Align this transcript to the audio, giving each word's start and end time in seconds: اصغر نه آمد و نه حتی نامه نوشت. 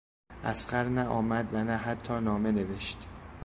اصغر 0.43 0.83
نه 0.85 1.03
آمد 1.05 1.53
و 1.53 1.63
نه 1.63 1.77
حتی 1.77 2.13
نامه 2.13 2.51
نوشت. 2.51 3.07